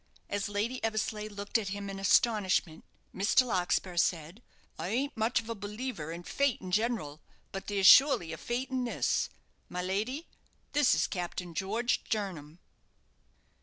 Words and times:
As 0.31 0.49
Lady 0.49 0.83
Eversleigh 0.83 1.29
looked 1.29 1.59
at 1.59 1.67
him 1.67 1.87
in 1.87 1.99
astonishment, 1.99 2.83
Mr. 3.13 3.45
Larkspur 3.45 3.97
said: 3.97 4.41
"I 4.79 4.87
ain't 4.89 5.15
much 5.15 5.39
of 5.39 5.47
a 5.47 5.53
believer 5.53 6.11
in 6.11 6.23
Fate 6.23 6.59
in 6.59 6.71
general, 6.71 7.21
but 7.51 7.67
there's 7.67 7.85
surely 7.85 8.33
a 8.33 8.37
Fate 8.39 8.71
in 8.71 8.85
this. 8.85 9.29
My 9.69 9.83
lady, 9.83 10.25
this 10.71 10.95
is 10.95 11.05
Captain 11.05 11.53
George 11.53 12.03
Jernam!" 12.09 12.57